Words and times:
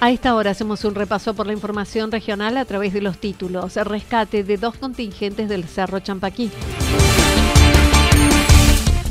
A 0.00 0.12
esta 0.12 0.36
hora 0.36 0.52
hacemos 0.52 0.84
un 0.84 0.94
repaso 0.94 1.34
por 1.34 1.48
la 1.48 1.52
información 1.52 2.12
regional 2.12 2.56
a 2.56 2.64
través 2.64 2.92
de 2.92 3.00
los 3.00 3.18
títulos. 3.18 3.74
Rescate 3.74 4.44
de 4.44 4.56
dos 4.56 4.76
contingentes 4.76 5.48
del 5.48 5.64
Cerro 5.64 5.98
Champaquí. 5.98 6.52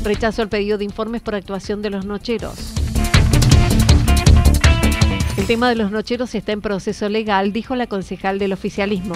Rechazo 0.02 0.40
al 0.40 0.48
pedido 0.48 0.78
de 0.78 0.84
informes 0.84 1.20
por 1.20 1.34
actuación 1.34 1.82
de 1.82 1.90
los 1.90 2.06
nocheros. 2.06 2.72
El 5.36 5.46
tema 5.46 5.68
de 5.68 5.74
los 5.74 5.90
nocheros 5.90 6.34
está 6.34 6.52
en 6.52 6.62
proceso 6.62 7.10
legal, 7.10 7.52
dijo 7.52 7.76
la 7.76 7.86
concejal 7.86 8.38
del 8.38 8.54
oficialismo. 8.54 9.14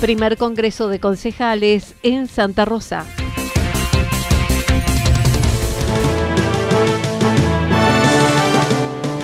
Primer 0.00 0.36
Congreso 0.36 0.88
de 0.88 1.00
Concejales 1.00 1.94
en 2.02 2.26
Santa 2.26 2.66
Rosa. 2.66 3.06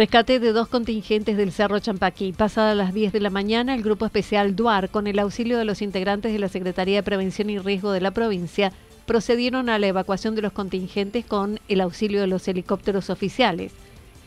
Rescate 0.00 0.40
de 0.40 0.54
dos 0.54 0.66
contingentes 0.66 1.36
del 1.36 1.52
Cerro 1.52 1.78
Champaquí. 1.78 2.32
Pasada 2.32 2.74
las 2.74 2.94
10 2.94 3.12
de 3.12 3.20
la 3.20 3.28
mañana, 3.28 3.74
el 3.74 3.82
Grupo 3.82 4.06
Especial 4.06 4.56
DUAR, 4.56 4.88
con 4.88 5.06
el 5.06 5.18
auxilio 5.18 5.58
de 5.58 5.66
los 5.66 5.82
integrantes 5.82 6.32
de 6.32 6.38
la 6.38 6.48
Secretaría 6.48 6.96
de 6.96 7.02
Prevención 7.02 7.50
y 7.50 7.58
Riesgo 7.58 7.92
de 7.92 8.00
la 8.00 8.10
provincia, 8.10 8.72
procedieron 9.04 9.68
a 9.68 9.78
la 9.78 9.88
evacuación 9.88 10.34
de 10.34 10.40
los 10.40 10.54
contingentes 10.54 11.26
con 11.26 11.60
el 11.68 11.82
auxilio 11.82 12.22
de 12.22 12.28
los 12.28 12.48
helicópteros 12.48 13.10
oficiales. 13.10 13.72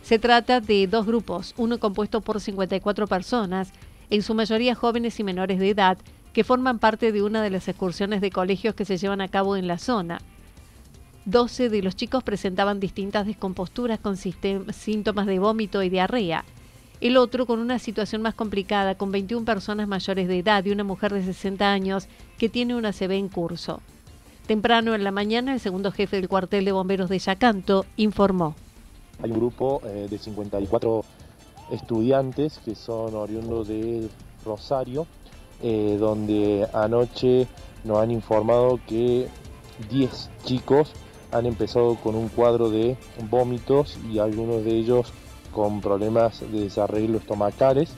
Se 0.03 0.19
trata 0.19 0.61
de 0.61 0.85
dos 0.85 1.07
grupos, 1.07 1.56
uno 1.57 1.79
compuesto 1.79 2.22
por 2.22 2.40
54 2.40 3.07
personas, 3.07 3.73
en 4.11 4.22
su 4.22 4.35
mayoría 4.35 4.75
jóvenes 4.75 5.19
y 5.19 5.23
menores 5.23 5.57
de 5.57 5.72
edad, 5.72 5.97
que 6.34 6.44
forman 6.44 6.78
parte 6.78 7.11
de 7.11 7.23
una 7.23 7.41
de 7.41 7.50
las 7.50 7.67
excursiones 7.67 8.22
de 8.22 8.29
colegios 8.29 8.75
que 8.75 8.85
se 8.85 8.97
llevan 8.97 9.22
a 9.22 9.28
cabo 9.28 9.57
en 9.57 9.66
la 9.66 9.79
zona. 9.79 10.22
12 11.25 11.69
de 11.69 11.81
los 11.81 11.95
chicos 11.95 12.23
presentaban 12.23 12.79
distintas 12.79 13.25
descomposturas 13.25 14.00
con 14.00 14.17
síntomas 14.17 15.25
de 15.25 15.39
vómito 15.39 15.81
y 15.81 15.89
diarrea. 15.89 16.44
El 17.00 17.17
otro 17.17 17.45
con 17.45 17.59
una 17.59 17.79
situación 17.79 18.22
más 18.22 18.34
complicada, 18.34 18.95
con 18.95 19.11
21 19.11 19.45
personas 19.45 19.88
mayores 19.88 20.28
de 20.28 20.39
edad 20.39 20.66
y 20.66 20.72
una 20.72 20.84
mujer 20.84 21.13
de 21.13 21.23
60 21.23 21.72
años 21.72 22.07
que 22.38 22.50
tiene 22.50 22.75
una 22.75 22.91
CB 22.91 23.11
en 23.11 23.29
curso. 23.29 23.81
Temprano 24.47 24.94
en 24.95 25.06
la 25.06 25.11
mañana, 25.11 25.53
el 25.53 25.61
segundo 25.61 25.91
jefe 25.91 26.17
del 26.17 26.28
cuartel 26.28 26.66
de 26.66 26.73
bomberos 26.73 27.09
de 27.09 27.19
Yacanto 27.19 27.85
informó. 27.95 28.55
Hay 29.22 29.31
un 29.31 29.38
grupo 29.38 29.81
eh, 29.85 30.07
de 30.09 30.17
54 30.17 31.05
estudiantes 31.72 32.59
que 32.66 32.75
son 32.75 33.16
oriundos 33.16 33.69
de 33.69 34.09
Rosario, 34.45 35.07
eh, 35.61 35.95
donde 35.97 36.67
anoche 36.73 37.47
nos 37.85 38.00
han 38.00 38.11
informado 38.11 38.79
que 38.88 39.29
10 39.90 40.29
chicos 40.44 40.91
han 41.33 41.47
empezado 41.47 41.95
con 41.95 42.16
un 42.16 42.29
cuadro 42.29 42.69
de 42.69 42.95
vómitos 43.29 43.97
y 44.11 44.19
algunos 44.19 44.63
de 44.63 44.71
ellos 44.71 45.11
con 45.51 45.81
problemas 45.81 46.39
de 46.39 46.61
desarreglo 46.61 47.17
estomacales, 47.17 47.91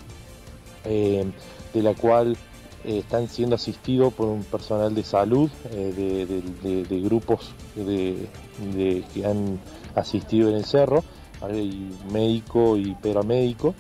eh, 0.86 1.26
de 1.74 1.84
la 1.84 1.94
cual 1.94 2.38
eh, 2.86 3.00
están 3.00 3.28
siendo 3.28 3.56
asistidos 3.56 4.14
por 4.14 4.28
un 4.28 4.44
personal 4.44 4.96
de 4.96 5.04
salud 5.04 5.50
eh, 5.72 6.42
de, 6.64 7.02
grupos 7.02 7.52
que 7.76 9.26
han 9.26 9.60
asistido 9.96 10.50
en 10.50 10.56
el 10.56 10.66
cerro, 10.66 11.04
hay 11.42 11.92
médico 12.12 12.78
y 12.78 12.94
paramédico, 12.96 13.76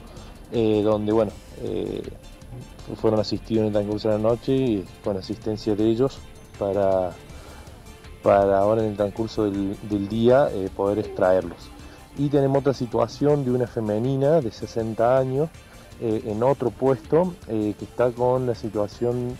donde 0.51 1.11
bueno, 1.11 1.31
fueron 3.01 3.19
asistidos 3.19 3.61
en 3.61 3.67
el 3.67 3.73
transcurso 3.73 4.09
de 4.09 4.15
la 4.15 4.21
noche 4.21 4.55
y 4.55 4.85
con 5.03 5.17
asistencia 5.17 5.75
de 5.75 5.89
ellos 5.89 6.17
para 6.59 7.11
para 8.25 8.57
ahora 8.57 8.81
en 8.81 8.89
el 8.89 8.95
transcurso 8.95 9.43
del, 9.43 10.09
día 10.09 10.49
eh, 10.51 10.67
poder 10.75 10.97
extraerlos. 10.97 11.69
Y 12.17 12.29
tenemos 12.29 12.57
otra 12.57 12.73
situación 12.73 13.45
de 13.45 13.51
una 13.51 13.67
femenina 13.67 14.41
de 14.41 14.51
60 14.51 15.15
años 15.15 15.47
eh, 16.01 16.23
en 16.25 16.41
otro 16.41 16.71
puesto 16.71 17.35
eh, 17.47 17.75
que 17.77 17.85
está 17.85 18.09
con 18.09 18.47
la 18.47 18.55
situación 18.55 19.37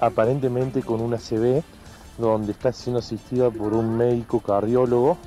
aparentemente 0.00 0.82
con 0.82 1.02
una 1.02 1.18
CB 1.18 1.62
donde 2.16 2.52
está 2.52 2.72
siendo 2.72 3.00
asistida 3.00 3.50
por 3.50 3.74
un 3.74 3.98
médico 3.98 4.40
cardiólogo 4.40 5.18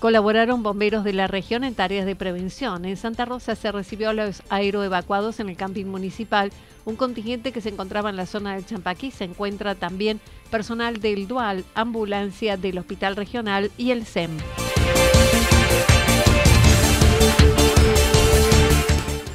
Colaboraron 0.00 0.62
bomberos 0.62 1.04
de 1.04 1.12
la 1.12 1.26
región 1.26 1.62
en 1.62 1.74
tareas 1.74 2.06
de 2.06 2.16
prevención. 2.16 2.86
En 2.86 2.96
Santa 2.96 3.26
Rosa 3.26 3.54
se 3.54 3.70
recibió 3.70 4.08
a 4.08 4.14
los 4.14 4.42
aeroevacuados 4.48 5.40
en 5.40 5.50
el 5.50 5.58
camping 5.58 5.84
municipal. 5.84 6.50
Un 6.86 6.96
contingente 6.96 7.52
que 7.52 7.60
se 7.60 7.68
encontraba 7.68 8.08
en 8.08 8.16
la 8.16 8.24
zona 8.24 8.54
del 8.54 8.64
Champaquí 8.64 9.10
se 9.10 9.24
encuentra 9.24 9.74
también 9.74 10.18
personal 10.50 11.00
del 11.00 11.28
Dual, 11.28 11.66
ambulancia 11.74 12.56
del 12.56 12.78
Hospital 12.78 13.14
Regional 13.14 13.70
y 13.76 13.90
el 13.90 14.06
SEM. 14.06 14.30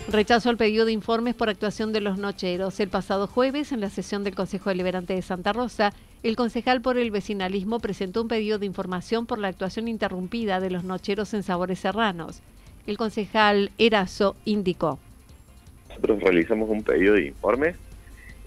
Rechazo 0.07 0.51
al 0.51 0.57
pedido 0.57 0.85
de 0.85 0.91
informes 0.91 1.33
por 1.33 1.49
actuación 1.49 1.91
de 1.91 1.99
los 1.99 2.19
nocheros. 2.19 2.79
El 2.79 2.89
pasado 2.89 3.25
jueves, 3.25 3.71
en 3.71 3.81
la 3.81 3.89
sesión 3.89 4.23
del 4.23 4.35
Consejo 4.35 4.69
Deliberante 4.69 5.15
de 5.15 5.23
Santa 5.23 5.51
Rosa, 5.51 5.93
el 6.21 6.35
concejal 6.35 6.81
por 6.81 6.99
el 6.99 7.09
vecinalismo 7.09 7.79
presentó 7.79 8.21
un 8.21 8.27
pedido 8.27 8.59
de 8.59 8.67
información 8.67 9.25
por 9.25 9.39
la 9.39 9.47
actuación 9.47 9.87
interrumpida 9.87 10.59
de 10.59 10.69
los 10.69 10.83
nocheros 10.83 11.33
en 11.33 11.41
Sabores 11.41 11.79
Serranos. 11.79 12.41
El 12.85 12.97
concejal 12.97 13.71
Erazo 13.79 14.35
indicó. 14.45 14.99
Nosotros 15.89 16.19
realizamos 16.21 16.69
un 16.69 16.83
pedido 16.83 17.15
de 17.15 17.25
informe 17.25 17.75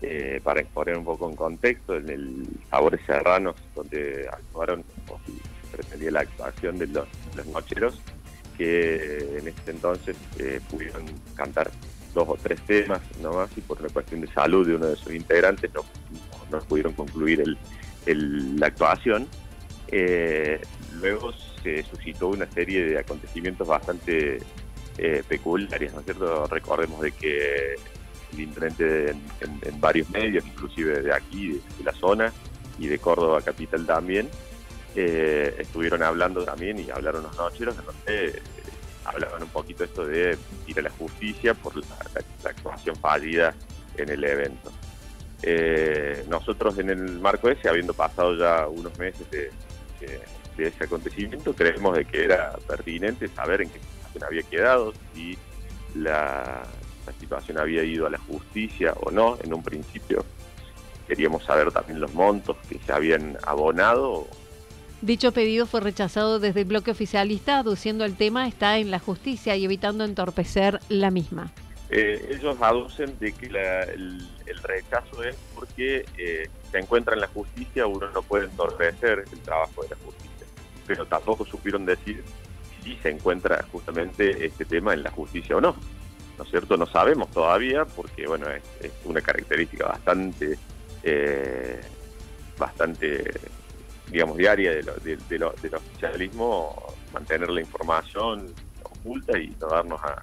eh, 0.00 0.40
para 0.44 0.60
exponer 0.60 0.96
un 0.96 1.04
poco 1.04 1.28
en 1.28 1.34
contexto 1.34 1.96
en 1.96 2.08
el 2.08 2.46
Sabores 2.70 3.00
Serranos, 3.04 3.56
donde 3.74 4.28
actuaron, 4.30 4.84
o 5.08 5.18
pretendía 5.72 6.12
la 6.12 6.20
actuación 6.20 6.78
de 6.78 6.86
los 6.86 7.08
nocheros 7.52 8.00
que 8.58 9.38
en 9.38 9.48
ese 9.48 9.70
entonces 9.70 10.16
eh, 10.38 10.60
pudieron 10.68 11.04
cantar 11.34 11.70
dos 12.12 12.28
o 12.28 12.36
tres 12.36 12.60
temas 12.62 13.00
nomás 13.22 13.48
y 13.56 13.60
por 13.60 13.78
una 13.78 13.88
cuestión 13.88 14.20
de 14.20 14.26
salud 14.28 14.66
de 14.66 14.74
uno 14.74 14.86
de 14.86 14.96
sus 14.96 15.14
integrantes 15.14 15.70
no, 15.72 15.84
no 16.50 16.58
pudieron 16.64 16.92
concluir 16.92 17.40
el, 18.06 18.56
la 18.58 18.66
actuación. 18.66 19.28
Eh, 19.88 20.60
luego 21.00 21.32
se 21.62 21.82
suscitó 21.84 22.28
una 22.28 22.46
serie 22.50 22.84
de 22.84 22.98
acontecimientos 22.98 23.66
bastante 23.66 24.38
eh, 24.98 25.22
peculiares, 25.28 25.92
¿no 25.94 26.00
es 26.00 26.06
cierto? 26.06 26.46
Recordemos 26.46 27.00
de 27.00 27.12
que 27.12 27.74
el 28.32 28.40
intendente 28.40 29.10
en, 29.10 29.80
varios 29.80 30.10
medios, 30.10 30.44
inclusive 30.46 31.02
de 31.02 31.14
aquí, 31.14 31.52
de, 31.52 31.84
la 31.84 31.92
zona 31.92 32.32
y 32.78 32.86
de 32.86 32.98
Córdoba 32.98 33.40
capital 33.40 33.86
también, 33.86 34.28
eh, 35.00 35.54
estuvieron 35.60 36.02
hablando 36.02 36.44
también 36.44 36.80
y 36.80 36.90
hablaron 36.90 37.22
los 37.22 37.36
nocheros, 37.36 37.78
en 37.78 37.84
donde 37.84 38.28
eh, 38.30 38.42
hablaban 39.04 39.44
un 39.44 39.48
poquito 39.50 39.84
esto 39.84 40.04
de 40.04 40.36
ir 40.66 40.78
a 40.80 40.82
la 40.82 40.90
justicia 40.90 41.54
por 41.54 41.76
la, 41.76 41.86
actuación 42.44 42.96
fallida 42.96 43.54
en 43.96 44.08
el 44.08 44.24
evento. 44.24 44.72
Eh, 45.44 46.24
nosotros 46.28 46.76
en 46.80 46.90
el 46.90 47.20
marco 47.20 47.48
ese, 47.48 47.68
habiendo 47.68 47.94
pasado 47.94 48.34
ya 48.36 48.66
unos 48.66 48.98
meses 48.98 49.24
de, 49.30 49.52
ese 50.58 50.82
acontecimiento, 50.82 51.54
creemos 51.54 51.96
de 51.96 52.04
que 52.04 52.24
era 52.24 52.56
pertinente 52.66 53.28
saber 53.28 53.62
en 53.62 53.70
qué 53.70 53.78
situación 53.78 54.24
había 54.24 54.42
quedado, 54.42 54.92
si 55.14 55.38
la, 55.94 56.64
la 57.06 57.12
situación 57.20 57.58
había 57.58 57.84
ido 57.84 58.04
a 58.08 58.10
la 58.10 58.18
justicia 58.18 58.94
o 59.00 59.12
no 59.12 59.38
en 59.44 59.54
un 59.54 59.62
principio. 59.62 60.24
Queríamos 61.06 61.44
saber 61.44 61.70
también 61.70 62.00
los 62.00 62.12
montos 62.14 62.56
que 62.68 62.80
se 62.80 62.92
habían 62.92 63.38
abonado 63.46 64.26
Dicho 65.00 65.30
pedido 65.30 65.66
fue 65.66 65.80
rechazado 65.80 66.40
desde 66.40 66.62
el 66.62 66.66
bloque 66.66 66.90
oficialista, 66.90 67.58
aduciendo 67.58 68.04
el 68.04 68.16
tema 68.16 68.48
está 68.48 68.78
en 68.78 68.90
la 68.90 68.98
justicia 68.98 69.54
y 69.54 69.64
evitando 69.64 70.04
entorpecer 70.04 70.80
la 70.88 71.12
misma. 71.12 71.52
Eh, 71.90 72.36
ellos 72.36 72.56
aducen 72.60 73.16
de 73.18 73.32
que 73.32 73.46
el, 73.46 74.28
rechazo 74.62 75.22
es 75.22 75.36
porque 75.54 76.04
eh, 76.18 76.48
se 76.70 76.78
encuentra 76.78 77.14
en 77.14 77.20
la 77.20 77.28
justicia, 77.28 77.86
uno 77.86 78.10
no 78.10 78.22
puede 78.22 78.46
entorpecer 78.46 79.24
el 79.32 79.38
trabajo 79.40 79.82
de 79.82 79.90
la 79.90 79.96
justicia, 80.04 80.46
pero 80.86 81.06
tampoco 81.06 81.46
supieron 81.46 81.86
decir 81.86 82.24
si 82.82 82.96
se 82.96 83.10
encuentra 83.10 83.64
justamente 83.70 84.44
este 84.44 84.64
tema 84.64 84.94
en 84.94 85.04
la 85.04 85.10
justicia 85.10 85.56
o 85.56 85.60
no. 85.60 85.76
¿No 86.36 86.44
es 86.44 86.50
cierto? 86.50 86.76
No 86.76 86.86
sabemos 86.86 87.30
todavía 87.30 87.84
porque, 87.84 88.26
bueno, 88.26 88.46
es, 88.50 88.92
una 89.04 89.20
característica 89.20 89.86
bastante, 89.86 90.58
eh, 91.02 91.80
bastante 92.58 93.24
digamos, 94.10 94.36
diaria 94.36 94.72
de 94.72 95.18
del 95.28 95.74
oficialismo, 95.74 96.74
mantener 97.12 97.50
la 97.50 97.60
información 97.60 98.46
oculta 98.82 99.38
y 99.38 99.54
no 99.60 99.68
darnos 99.68 100.00
a, 100.02 100.22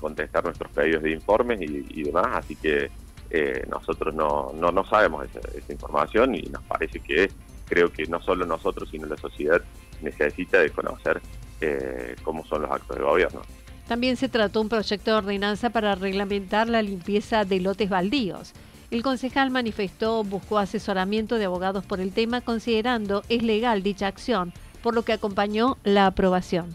contestar 0.00 0.42
nuestros 0.44 0.70
pedidos 0.72 1.02
de 1.02 1.10
informes 1.10 1.60
y, 1.60 2.02
demás, 2.02 2.28
así 2.32 2.56
que 2.56 2.90
eh, 3.30 3.62
nosotros 3.68 4.14
no, 4.14 4.52
no, 4.54 4.72
no 4.72 4.84
sabemos 4.86 5.26
esa, 5.26 5.72
información 5.72 6.34
y 6.34 6.42
nos 6.42 6.62
parece 6.62 7.00
que 7.00 7.30
creo 7.66 7.92
que 7.92 8.06
no 8.06 8.22
solo 8.22 8.46
nosotros, 8.46 8.88
sino 8.90 9.06
la 9.06 9.18
sociedad 9.18 9.60
necesita 10.00 10.60
de 10.60 10.70
conocer 10.70 11.20
eh, 11.60 12.16
cómo 12.22 12.46
son 12.46 12.62
los 12.62 12.70
actos 12.70 12.96
de 12.96 13.02
gobierno. 13.02 13.42
También 13.86 14.16
se 14.16 14.28
trató 14.28 14.60
un 14.60 14.68
proyecto 14.68 15.10
de 15.10 15.16
ordenanza 15.16 15.70
para 15.70 15.94
reglamentar 15.94 16.68
la 16.68 16.80
limpieza 16.80 17.44
de 17.44 17.60
lotes 17.60 17.90
baldíos. 17.90 18.54
El 18.90 19.02
concejal 19.02 19.50
manifestó 19.50 20.24
buscó 20.24 20.58
asesoramiento 20.58 21.36
de 21.36 21.44
abogados 21.44 21.84
por 21.84 22.00
el 22.00 22.12
tema, 22.12 22.40
considerando 22.40 23.22
es 23.28 23.42
legal 23.42 23.82
dicha 23.82 24.06
acción, 24.06 24.54
por 24.82 24.94
lo 24.94 25.02
que 25.02 25.12
acompañó 25.12 25.76
la 25.84 26.06
aprobación. 26.06 26.74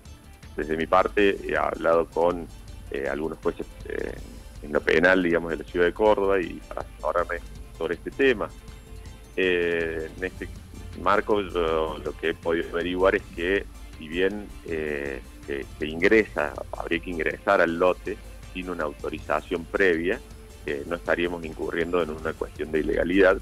Desde 0.56 0.78
mi 0.78 0.86
parte 0.86 1.40
he 1.44 1.58
hablado 1.58 2.08
con 2.08 2.48
eh, 2.92 3.08
algunos 3.10 3.40
jueces 3.40 3.66
eh, 3.90 4.14
en 4.62 4.72
lo 4.72 4.82
penal, 4.82 5.24
digamos, 5.24 5.50
de 5.50 5.58
la 5.58 5.64
ciudad 5.64 5.88
de 5.88 5.94
Córdoba 5.94 6.40
y 6.40 6.62
para 6.68 6.82
asesorarme 6.82 7.38
sobre 7.76 7.96
este 7.96 8.12
tema. 8.12 8.48
Eh, 9.36 10.12
en 10.16 10.24
este 10.24 10.48
marco 11.02 11.42
lo 11.42 12.16
que 12.22 12.30
he 12.30 12.34
podido 12.36 12.70
averiguar 12.70 13.16
es 13.16 13.24
que 13.36 13.66
si 13.98 14.08
bien 14.08 14.48
se 14.68 15.88
ingresa, 15.88 16.54
habría 16.78 17.00
que 17.00 17.10
ingresar 17.10 17.60
al 17.60 17.80
lote 17.80 18.16
sin 18.54 18.70
una 18.70 18.84
autorización 18.84 19.66
previa, 19.66 20.20
no 20.88 20.96
estaríamos 20.96 21.44
incurriendo 21.46 22.02
en 22.02 22.10
una 22.12 22.34
cuestión 22.34 22.72
de 22.72 22.80
ilegalidad 22.80 23.38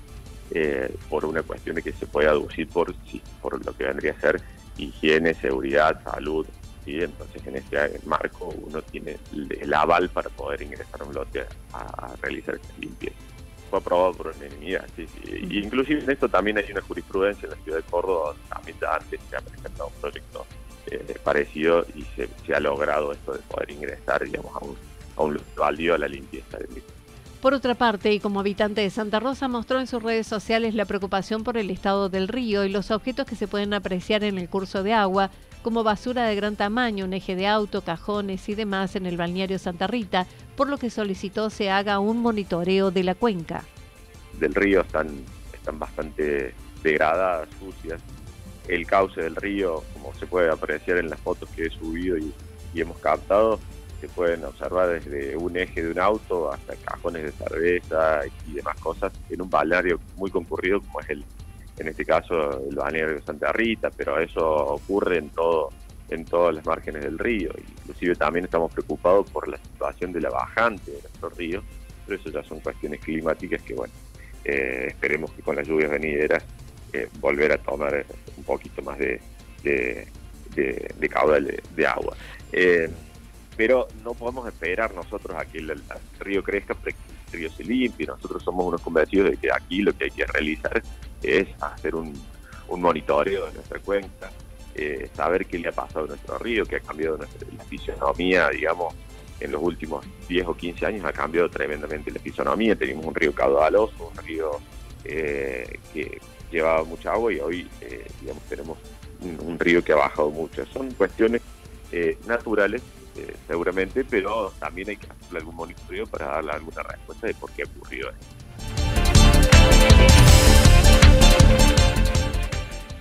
eh, 0.53 0.94
por 1.09 1.23
una 1.25 1.44
cuestión 1.44 1.75
de 1.75 1.81
que 1.81 1.94
se 1.94 2.06
puede 2.06 2.27
aducir 2.27 2.68
por, 2.68 2.94
por 3.41 3.65
lo 3.65 3.73
que 3.73 3.85
vendría 3.85 4.12
a 4.12 4.19
ser 4.19 4.41
higiene, 4.77 5.33
seguridad, 5.33 6.03
salud. 6.03 6.45
y 6.85 7.01
Entonces, 7.01 7.45
en 7.47 7.56
este 7.56 8.00
marco, 8.06 8.53
uno 8.62 8.81
tiene 8.81 9.18
el, 9.31 9.73
aval 9.73 10.09
para 10.09 10.29
poder 10.29 10.62
ingresar 10.62 11.01
a 11.01 11.06
un 11.06 11.13
lote 11.13 11.45
a, 11.73 12.13
realizar 12.21 12.56
esta 12.56 12.73
limpieza. 12.79 13.15
Fue 13.69 13.79
aprobado 13.79 14.13
por 14.13 14.27
unanimidad. 14.27 14.85
Sí, 14.95 15.07
Inclusive 15.51 16.03
en 16.03 16.09
esto 16.09 16.27
también 16.27 16.57
hay 16.57 16.69
una 16.69 16.81
jurisprudencia 16.81 17.45
en 17.45 17.51
la 17.51 17.63
ciudad 17.63 17.77
de 17.77 17.83
Córdoba, 17.83 18.35
también 18.50 18.77
antes 18.91 19.19
se 19.29 19.35
ha 19.38 19.39
presentado 19.39 19.88
un 19.88 20.01
proyecto 20.01 20.45
eh, 20.88 21.15
parecido 21.24 21.85
y 21.95 22.03
se, 22.15 22.53
ha 22.53 22.59
logrado 22.59 23.13
esto 23.13 23.33
de 23.33 23.39
poder 23.39 23.71
ingresar, 23.71 24.25
digamos, 24.25 24.53
a 24.53 24.65
un, 24.65 24.77
a 25.15 25.21
un 25.21 25.39
a 25.94 25.97
la 25.97 26.07
limpieza 26.09 26.57
del 26.57 26.67
mismo. 26.69 27.00
Por 27.41 27.55
otra 27.55 27.73
parte, 27.73 28.13
y 28.13 28.19
como 28.19 28.39
habitante 28.39 28.81
de 28.81 28.91
Santa 28.91 29.19
Rosa, 29.19 29.47
mostró 29.47 29.79
en 29.79 29.88
sus 29.88 30.03
redes 30.03 30.27
sociales 30.27 30.75
la 30.75 30.85
preocupación 30.85 31.43
por 31.43 31.57
el 31.57 31.71
estado 31.71 32.07
del 32.07 32.27
río 32.27 32.65
y 32.65 32.69
los 32.69 32.91
objetos 32.91 33.25
que 33.25 33.35
se 33.35 33.47
pueden 33.47 33.73
apreciar 33.73 34.23
en 34.23 34.38
el 34.38 34.47
curso 34.47 34.83
de 34.83 34.93
agua, 34.93 35.31
como 35.63 35.83
basura 35.83 36.27
de 36.27 36.35
gran 36.35 36.55
tamaño, 36.55 37.03
un 37.05 37.13
eje 37.13 37.35
de 37.35 37.47
auto, 37.47 37.81
cajones 37.81 38.47
y 38.47 38.53
demás 38.53 38.95
en 38.95 39.07
el 39.07 39.17
balneario 39.17 39.57
Santa 39.57 39.88
Rita, 39.88 40.27
por 40.55 40.69
lo 40.69 40.77
que 40.77 40.91
solicitó 40.91 41.49
se 41.49 41.71
haga 41.71 41.97
un 41.97 42.21
monitoreo 42.21 42.91
de 42.91 43.03
la 43.03 43.15
cuenca. 43.15 43.63
Del 44.39 44.53
río 44.53 44.81
están, 44.81 45.07
bastante 45.73 46.53
degradadas, 46.83 47.49
sucias. 47.59 47.99
El 48.67 48.85
cauce 48.85 49.19
del 49.19 49.35
río, 49.35 49.83
como 49.93 50.13
se 50.13 50.27
puede 50.27 50.51
apreciar 50.51 50.99
en 50.99 51.09
las 51.09 51.19
fotos 51.19 51.49
que 51.55 51.65
he 51.65 51.69
subido 51.71 52.19
y 52.19 52.31
hemos 52.75 52.99
captado, 52.99 53.59
se 54.01 54.09
pueden 54.09 54.44
observar 54.44 55.00
desde 55.00 55.38
un 55.38 55.56
eje 55.56 55.83
de 55.83 55.92
un 55.92 56.00
auto 56.00 56.51
hasta 56.51 56.75
cajones 56.75 57.24
de 57.24 57.31
cerveza 57.31 58.21
y 58.48 58.53
demás 58.53 58.75
cosas 58.80 59.13
en 59.30 59.42
un 59.42 59.50
balneario 59.50 60.00
muy 60.18 60.31
concurrido 60.31 60.81
como 60.81 61.00
es 61.01 61.09
el, 61.12 61.24
en 61.77 61.88
este 61.88 62.03
caso 62.03 62.68
el 62.68 62.75
balneario 62.75 63.15
de 63.15 63.21
Santa 63.21 63.51
Rita, 63.51 63.92
pero 63.95 64.19
eso 64.19 64.44
ocurre 64.44 65.19
en 65.19 65.30
todo 65.30 65.69
en 66.09 66.25
todas 66.25 66.53
las 66.53 66.65
márgenes 66.65 67.03
del 67.03 67.18
río. 67.18 67.51
Inclusive 67.57 68.15
también 68.15 68.45
estamos 68.45 68.71
preocupados 68.74 69.30
por 69.31 69.48
la 69.48 69.57
situación 69.57 70.12
de 70.12 70.19
la 70.19 70.30
bajante 70.30 70.92
de 70.92 71.01
nuestro 71.01 71.30
río, 71.30 71.63
pero 72.06 72.19
eso 72.19 72.30
ya 72.30 72.44
son 72.44 72.59
cuestiones 72.59 73.00
climáticas 73.00 73.62
que 73.62 73.74
bueno, 73.74 73.94
eh, 74.44 74.88
esperemos 74.89 75.31
que 75.31 75.42
con 75.42 75.56
las 75.56 75.65
lluvias 75.65 75.89
venideras 75.89 76.44
eh, 76.92 77.07
volver 77.19 77.53
a 77.53 77.57
tomar 77.57 78.06
un 78.36 78.44
poquito 78.44 78.81
más 78.81 79.00
de, 79.00 79.21
de, 79.63 80.08
de, 80.53 81.10
caudal 81.10 81.62
de, 81.75 81.88
agua. 81.88 82.15
Eh, 82.51 82.89
pero 83.58 83.88
no 84.03 84.13
podemos 84.13 84.48
esperar 84.48 84.93
nosotros 84.93 85.36
a 85.38 85.46
que 85.46 85.60
el, 85.60 85.81
río 86.20 86.43
crezca 86.43 86.74
para 86.74 86.91
que 86.91 86.98
el 87.31 87.39
río 87.39 87.51
se 87.51 87.63
limpie. 87.63 88.08
Nosotros 88.08 88.43
somos 88.43 88.65
unos 88.65 88.81
convencidos 88.81 89.31
de 89.31 89.38
que 89.38 89.51
aquí 89.51 89.81
lo 89.81 89.93
que 89.93 90.05
hay 90.05 90.12
que 90.12 90.25
realizar 90.25 90.81
es 91.22 91.48
hacer 91.62 91.96
un, 91.96 92.13
monitoreo 92.70 93.48
de 93.48 93.53
nuestra 93.53 93.79
cuenca, 93.79 94.31
eh, 94.74 95.10
saber 95.13 95.46
qué 95.46 95.60
le 95.60 95.67
ha 95.67 95.74
pasado 95.74 96.05
a 96.05 96.08
nuestro 96.08 96.38
río, 96.38 96.65
que 96.65 96.77
ha 96.77 96.79
cambiado 96.79 97.17
nuestra, 97.17 97.46
la 97.58 97.65
fisionomía, 97.65 98.50
digamos, 98.50 98.96
en 99.41 99.51
los 99.51 99.62
últimos 99.62 100.05
10 100.29 100.48
o 100.48 100.55
15 100.55 100.86
años 100.86 101.03
ha 101.03 101.12
cambiado 101.12 101.50
tremendamente 101.50 102.12
la 102.12 102.20
fisonomía. 102.22 102.74
Teníamos 102.77 103.05
un 103.05 103.13
río 103.13 103.36
caudaloso, 103.36 104.10
un 104.15 104.25
río 104.25 104.51
eh, 105.03 105.79
que 105.93 106.22
llevaba 106.50 106.86
mucha 106.86 107.12
agua 107.12 107.34
y 107.34 107.39
hoy, 107.41 107.67
eh, 107.81 108.08
digamos, 108.22 108.43
tenemos 108.43 108.77
un, 109.20 109.60
río 109.60 109.84
que 109.84 109.91
ha 109.91 109.98
bajado 109.98 110.29
mucho. 110.29 110.65
Son 110.67 110.89
cuestiones 110.91 111.41
naturales 112.25 112.81
eh, 113.15 113.36
seguramente, 113.48 114.06
pero 114.06 114.53
también 114.60 114.89
hay 114.89 114.98
que 114.98 115.08
hacerle 115.08 115.39
algún 115.39 115.56
monitoreo 115.56 116.06
para 116.08 116.27
darle 116.27 116.51
alguna 116.51 116.84
respuesta 116.84 117.27
de 117.27 117.34
por 117.34 117.51
qué 117.51 117.63
ocurrió 117.63 118.10
esto. 118.10 118.41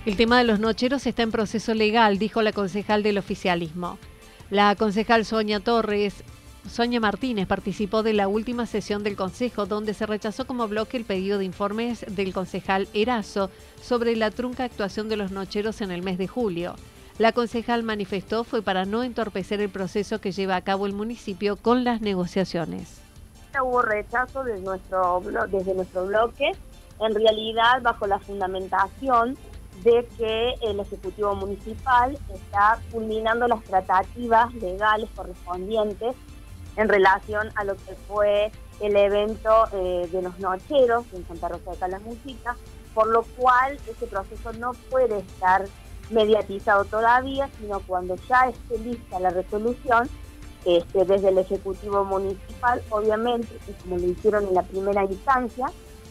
El 0.03 0.17
tema 0.17 0.39
de 0.39 0.45
los 0.45 0.59
nocheros 0.59 1.05
está 1.05 1.21
en 1.21 1.31
proceso 1.31 1.75
legal, 1.75 2.17
dijo 2.17 2.41
la 2.41 2.53
concejal 2.53 3.03
del 3.03 3.19
oficialismo. 3.19 3.99
La 4.49 4.75
concejal 4.75 5.25
Sonia 5.25 5.59
Torres, 5.59 6.23
Sonia 6.67 6.99
Martínez, 6.99 7.47
participó 7.47 8.01
de 8.01 8.13
la 8.13 8.27
última 8.27 8.65
sesión 8.65 9.03
del 9.03 9.15
Consejo, 9.15 9.67
donde 9.67 9.93
se 9.93 10.07
rechazó 10.07 10.47
como 10.47 10.67
bloque 10.67 10.97
el 10.97 11.05
pedido 11.05 11.37
de 11.37 11.45
informes 11.45 12.03
del 12.07 12.33
concejal 12.33 12.87
Erazo 12.93 13.51
sobre 13.81 14.15
la 14.15 14.31
trunca 14.31 14.63
actuación 14.63 15.07
de 15.07 15.17
los 15.17 15.31
nocheros 15.31 15.81
en 15.81 15.91
el 15.91 16.01
mes 16.01 16.17
de 16.17 16.27
julio. 16.27 16.75
La 17.21 17.33
concejal 17.33 17.83
manifestó 17.83 18.43
fue 18.43 18.63
para 18.63 18.85
no 18.85 19.03
entorpecer 19.03 19.61
el 19.61 19.69
proceso 19.69 20.19
que 20.19 20.31
lleva 20.31 20.55
a 20.55 20.63
cabo 20.63 20.87
el 20.87 20.93
municipio 20.93 21.55
con 21.55 21.83
las 21.83 22.01
negociaciones. 22.01 22.99
Hubo 23.61 23.83
rechazo 23.83 24.43
desde 24.43 24.61
nuestro, 24.61 25.21
desde 25.51 25.75
nuestro 25.75 26.07
bloque, 26.07 26.51
en 26.99 27.13
realidad 27.13 27.83
bajo 27.83 28.07
la 28.07 28.17
fundamentación 28.17 29.37
de 29.83 30.07
que 30.17 30.55
el 30.63 30.79
Ejecutivo 30.79 31.35
Municipal 31.35 32.17
está 32.33 32.79
culminando 32.91 33.47
las 33.47 33.63
tratativas 33.65 34.51
legales 34.55 35.07
correspondientes 35.15 36.15
en 36.75 36.89
relación 36.89 37.51
a 37.53 37.65
lo 37.65 37.75
que 37.75 37.93
fue 38.07 38.51
el 38.79 38.95
evento 38.95 39.67
eh, 39.73 40.09
de 40.11 40.23
los 40.23 40.39
nocheros 40.39 41.05
en 41.13 41.27
Santa 41.27 41.49
Rosa 41.49 41.69
de 41.69 41.77
Calamuchita, 41.77 42.55
por 42.95 43.05
lo 43.09 43.21
cual 43.37 43.77
ese 43.87 44.07
proceso 44.07 44.53
no 44.53 44.71
puede 44.89 45.19
estar 45.19 45.67
mediatizado 46.11 46.85
todavía, 46.85 47.49
sino 47.59 47.79
cuando 47.81 48.15
ya 48.29 48.49
esté 48.49 48.77
lista 48.79 49.19
la 49.19 49.29
resolución, 49.29 50.09
este, 50.65 51.05
desde 51.05 51.29
el 51.29 51.39
Ejecutivo 51.39 52.03
Municipal, 52.05 52.81
obviamente, 52.89 53.47
y 53.67 53.71
como 53.81 53.97
lo 53.97 54.07
hicieron 54.07 54.47
en 54.47 54.53
la 54.53 54.63
primera 54.63 55.03
instancia, 55.05 55.67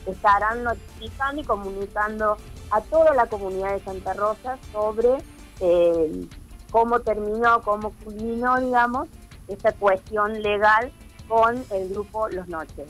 estarán 0.06 0.64
notificando 0.64 1.40
y 1.40 1.44
comunicando 1.44 2.36
a 2.70 2.80
toda 2.80 3.14
la 3.14 3.26
comunidad 3.26 3.74
de 3.74 3.80
Santa 3.80 4.14
Rosa 4.14 4.58
sobre 4.72 5.18
eh, 5.60 6.26
cómo 6.70 7.00
terminó, 7.00 7.62
cómo 7.62 7.92
culminó, 8.04 8.58
digamos, 8.60 9.08
esta 9.48 9.72
cuestión 9.72 10.42
legal 10.42 10.92
con 11.28 11.62
el 11.70 11.90
grupo 11.90 12.28
Los 12.28 12.48
Noches. 12.48 12.88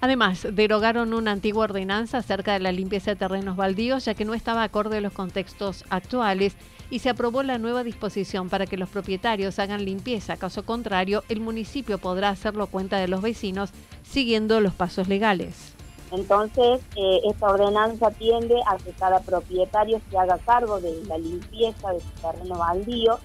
Además, 0.00 0.46
derogaron 0.52 1.12
una 1.12 1.32
antigua 1.32 1.64
ordenanza 1.64 2.18
acerca 2.18 2.54
de 2.54 2.60
la 2.60 2.72
limpieza 2.72 3.10
de 3.10 3.16
terrenos 3.16 3.56
baldíos, 3.56 4.06
ya 4.06 4.14
que 4.14 4.24
no 4.24 4.32
estaba 4.32 4.62
acorde 4.62 4.96
a 4.96 5.00
los 5.02 5.12
contextos 5.12 5.84
actuales, 5.90 6.56
y 6.88 7.00
se 7.00 7.10
aprobó 7.10 7.42
la 7.42 7.58
nueva 7.58 7.84
disposición 7.84 8.48
para 8.48 8.66
que 8.66 8.78
los 8.78 8.88
propietarios 8.88 9.58
hagan 9.58 9.84
limpieza. 9.84 10.38
Caso 10.38 10.64
contrario, 10.64 11.22
el 11.28 11.40
municipio 11.40 11.98
podrá 11.98 12.30
hacerlo 12.30 12.66
cuenta 12.66 12.96
de 12.96 13.08
los 13.08 13.20
vecinos 13.20 13.70
siguiendo 14.02 14.60
los 14.60 14.74
pasos 14.74 15.06
legales. 15.06 15.74
Entonces, 16.12 16.80
eh, 16.96 17.20
esta 17.30 17.46
ordenanza 17.48 18.10
tiende 18.10 18.56
a 18.66 18.76
que 18.78 18.90
cada 18.92 19.20
propietario 19.20 20.00
se 20.10 20.18
haga 20.18 20.38
cargo 20.38 20.80
de 20.80 21.04
la 21.04 21.18
limpieza 21.18 21.92
de 21.92 22.00
su 22.00 22.10
terreno 22.20 22.58
baldío, 22.58 23.20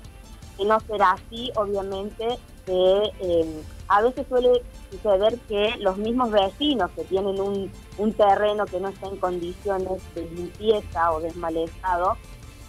que 0.58 0.65
no 0.65 0.79
será 0.82 1.12
así, 1.12 1.51
obviamente, 1.55 2.38
que 2.65 3.12
eh, 3.22 3.63
a 3.88 4.01
veces 4.01 4.25
suele 4.27 4.50
suceder 4.91 5.38
que 5.48 5.75
los 5.79 5.98
mismos 5.98 6.31
vecinos 6.31 6.91
que 6.91 7.03
tienen 7.03 7.39
un, 7.39 7.72
un 7.98 8.13
terreno 8.13 8.65
que 8.65 8.79
no 8.79 8.89
está 8.89 9.07
en 9.07 9.17
condiciones 9.17 10.01
de 10.15 10.29
limpieza 10.31 11.12
o 11.12 11.19
desmalezado, 11.19 12.17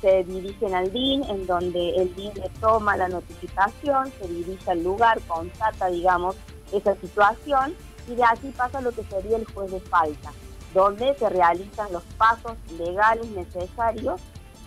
se 0.01 0.25
dirigen 0.25 0.75
al 0.75 0.93
DIN, 0.93 1.25
en 1.25 1.47
donde 1.47 1.91
el 1.97 2.15
DIN 2.15 2.33
le 2.35 2.51
toma 2.61 2.97
la 2.97 3.09
notificación, 3.09 4.13
se 4.21 4.29
dirige 4.29 4.71
al 4.71 4.83
lugar, 4.85 5.21
constata, 5.27 5.89
digamos, 5.89 6.37
esa 6.73 6.95
situación 6.97 7.75
y 8.09 8.15
de 8.15 8.25
aquí 8.25 8.53
pasa 8.57 8.81
lo 8.81 8.93
que 8.93 9.03
sería 9.05 9.37
el 9.37 9.47
juez 9.47 9.71
de 9.71 9.81
falta, 9.81 10.33
donde 10.75 11.15
se 11.15 11.29
realizan 11.29 11.93
los 11.93 12.03
pasos 12.19 12.53
legales 12.79 13.29
necesarios 13.31 14.21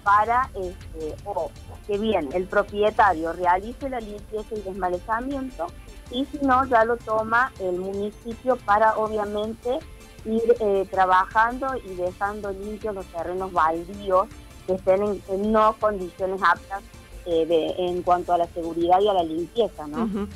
para 0.03 0.49
este, 0.55 1.15
que 1.87 1.97
bien 1.97 2.29
el 2.33 2.45
propietario 2.45 3.33
realice 3.33 3.89
la 3.89 3.99
limpieza 3.99 4.55
y 4.55 4.61
desmalezamiento 4.61 5.67
y 6.11 6.25
si 6.25 6.39
no 6.39 6.65
ya 6.65 6.85
lo 6.85 6.97
toma 6.97 7.51
el 7.59 7.77
municipio 7.77 8.57
para 8.57 8.97
obviamente 8.97 9.79
ir 10.25 10.55
eh, 10.59 10.87
trabajando 10.89 11.67
y 11.85 11.95
dejando 11.95 12.51
limpios 12.51 12.95
los 12.95 13.05
terrenos 13.07 13.51
baldíos 13.51 14.27
que 14.67 14.73
estén 14.73 15.21
en, 15.29 15.51
no 15.51 15.75
condiciones 15.79 16.41
aptas 16.43 16.83
eh, 17.25 17.75
en 17.77 18.01
cuanto 18.01 18.33
a 18.33 18.37
la 18.37 18.47
seguridad 18.47 18.99
y 19.01 19.07
a 19.07 19.13
la 19.13 19.23
limpieza, 19.23 19.87
¿no? 19.87 20.27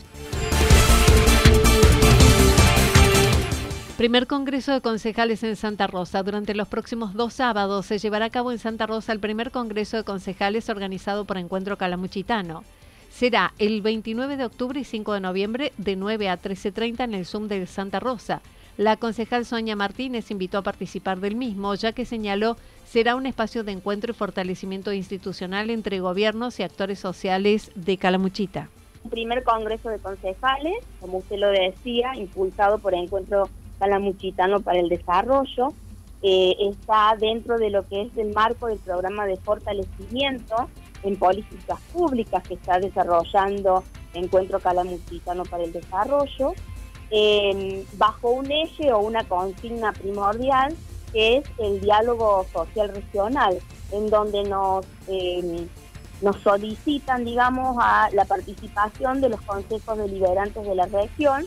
Primer 4.04 4.28
Congreso 4.28 4.74
de 4.74 4.82
Concejales 4.82 5.44
en 5.44 5.56
Santa 5.56 5.88
Rosa. 5.88 6.24
Durante 6.24 6.54
los 6.54 6.68
próximos 6.68 7.14
dos 7.14 7.36
sábados 7.36 7.86
se 7.86 8.00
llevará 8.00 8.26
a 8.26 8.30
cabo 8.30 8.52
en 8.52 8.60
Santa 8.60 8.86
Rosa 8.86 9.14
el 9.14 9.22
primer 9.22 9.50
Congreso 9.50 9.96
de 9.96 10.04
Concejales 10.04 10.68
organizado 10.68 11.24
por 11.24 11.38
Encuentro 11.38 11.78
Calamuchitano. 11.78 12.66
Será 13.10 13.54
el 13.60 13.82
29 13.82 14.36
de 14.36 14.44
octubre 14.44 14.78
y 14.78 14.84
5 14.84 15.14
de 15.14 15.20
noviembre 15.22 15.72
de 15.78 15.96
9 15.96 16.28
a 16.28 16.38
13.30 16.38 17.06
en 17.06 17.14
el 17.14 17.26
Zoom 17.26 17.48
de 17.48 17.66
Santa 17.66 18.02
Rosa. 18.02 18.42
La 18.76 18.98
concejal 18.98 19.46
Sonia 19.46 19.78
Martínez 19.78 20.32
invitó 20.32 20.58
a 20.58 20.64
participar 20.64 21.22
del 21.22 21.38
mismo, 21.38 21.74
ya 21.74 21.94
que 21.94 22.04
señaló 22.04 22.58
será 22.86 23.16
un 23.16 23.26
espacio 23.26 23.64
de 23.64 23.72
encuentro 23.72 24.12
y 24.12 24.16
fortalecimiento 24.16 24.92
institucional 24.92 25.70
entre 25.70 26.02
gobiernos 26.02 26.60
y 26.60 26.64
actores 26.64 27.00
sociales 27.00 27.72
de 27.76 27.98
Calamuchita. 27.98 28.68
Primer 29.10 29.44
Congreso 29.44 29.88
de 29.88 30.00
Concejales, 30.00 30.76
como 31.00 31.20
usted 31.20 31.38
lo 31.38 31.48
decía, 31.52 32.16
impulsado 32.18 32.80
por 32.80 32.94
Encuentro 32.94 33.50
Calamuchitano 33.80 34.62
para 34.62 34.80
el 34.80 34.90
Desarrollo. 34.90 35.74
Eh, 36.22 36.56
está 36.60 37.16
dentro 37.20 37.58
de 37.58 37.70
lo 37.70 37.86
que 37.88 38.04
es 38.04 38.18
el 38.18 38.34
marco 38.34 38.68
del 38.68 38.80
programa 38.80 39.26
de 39.26 39.36
fortalecimiento 39.38 40.70
en 41.04 41.18
políticas 41.18 41.80
públicas 41.92 42.42
que 42.48 42.54
está 42.54 42.80
desarrollando 42.80 43.84
Encuentro 44.14 44.60
Calamuchitano 44.60 45.44
para 45.44 45.64
el 45.64 45.74
Desarrollo, 45.74 46.54
em, 47.10 47.84
bajo 47.98 48.32
un 48.32 48.50
eje 48.52 48.94
o 48.94 49.00
una 49.00 49.24
consigna 49.26 49.92
primordial 49.92 50.76
que 51.12 51.38
es 51.38 51.44
el 51.60 51.82
diálogo 51.82 52.46
social 52.52 52.90
regional, 52.90 53.60
en 53.92 54.10
donde 54.10 54.44
nos, 54.44 54.86
em, 55.08 55.68
nos 56.22 56.38
solicitan, 56.38 57.26
digamos, 57.26 57.76
a 57.80 58.10
la 58.14 58.26
participación 58.26 59.22
de 59.22 59.30
los 59.30 59.42
consejos 59.42 59.98
deliberantes 59.98 60.66
de 60.66 60.76
la 60.76 60.86
región 60.86 61.46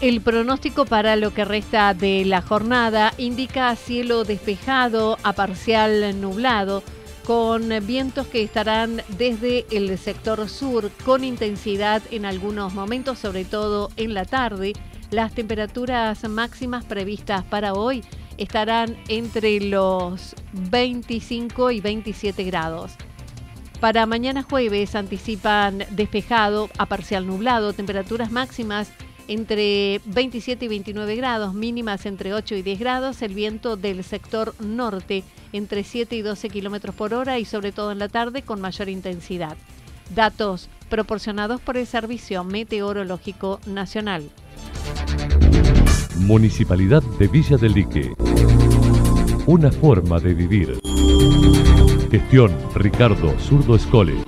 El 0.00 0.20
pronóstico 0.20 0.86
para 0.86 1.16
lo 1.16 1.34
que 1.34 1.44
resta 1.44 1.92
de 1.92 2.24
la 2.24 2.40
jornada 2.40 3.12
indica 3.18 3.74
cielo 3.74 4.24
despejado 4.24 5.18
a 5.24 5.32
parcial 5.32 6.20
nublado 6.20 6.82
con 7.28 7.68
vientos 7.86 8.26
que 8.28 8.42
estarán 8.42 9.02
desde 9.18 9.66
el 9.70 9.98
sector 9.98 10.48
sur 10.48 10.90
con 11.04 11.24
intensidad 11.24 12.00
en 12.10 12.24
algunos 12.24 12.72
momentos, 12.72 13.18
sobre 13.18 13.44
todo 13.44 13.90
en 13.98 14.14
la 14.14 14.24
tarde. 14.24 14.72
Las 15.10 15.34
temperaturas 15.34 16.26
máximas 16.26 16.86
previstas 16.86 17.44
para 17.44 17.74
hoy 17.74 18.02
estarán 18.38 18.96
entre 19.08 19.60
los 19.60 20.34
25 20.70 21.70
y 21.70 21.82
27 21.82 22.44
grados. 22.44 22.92
Para 23.78 24.06
mañana 24.06 24.42
jueves 24.42 24.94
anticipan 24.94 25.84
despejado 25.90 26.70
a 26.78 26.86
parcial 26.86 27.26
nublado, 27.26 27.74
temperaturas 27.74 28.32
máximas 28.32 28.90
entre 29.28 30.00
27 30.06 30.64
y 30.64 30.68
29 30.68 31.14
grados, 31.16 31.54
mínimas 31.54 32.06
entre 32.06 32.34
8 32.34 32.56
y 32.56 32.62
10 32.62 32.78
grados, 32.80 33.22
el 33.22 33.34
viento 33.34 33.76
del 33.76 34.02
sector 34.02 34.54
norte 34.58 35.22
entre 35.52 35.84
7 35.84 36.16
y 36.16 36.22
12 36.22 36.48
kilómetros 36.48 36.94
por 36.94 37.14
hora 37.14 37.38
y 37.38 37.44
sobre 37.44 37.70
todo 37.70 37.92
en 37.92 37.98
la 37.98 38.08
tarde 38.08 38.42
con 38.42 38.60
mayor 38.60 38.88
intensidad. 38.88 39.56
Datos 40.14 40.68
proporcionados 40.88 41.60
por 41.60 41.76
el 41.76 41.86
Servicio 41.86 42.42
Meteorológico 42.42 43.60
Nacional. 43.66 44.30
Municipalidad 46.16 47.02
de 47.18 47.28
Villa 47.28 47.56
del 47.56 47.74
Lique. 47.74 48.12
Una 49.46 49.70
forma 49.70 50.18
de 50.18 50.34
vivir. 50.34 50.80
Gestión 52.10 52.56
Ricardo 52.74 53.38
Zurdo 53.38 53.76
Escole. 53.76 54.27